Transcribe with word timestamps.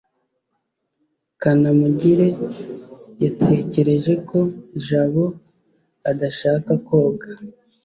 kanamugire 1.41 2.27
yatekereje 3.23 4.13
ko 4.29 4.39
jabo 4.85 5.25
adashaka 6.11 6.71
koga 6.87 7.29